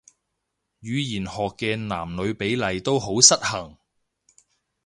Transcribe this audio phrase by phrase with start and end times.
[0.81, 1.31] 語言學
[1.63, 3.77] 嘅男女比例都好失衡